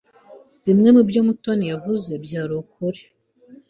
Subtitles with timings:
[0.65, 3.01] Bimwe mubyo Mutoni yavuze byari ukuri.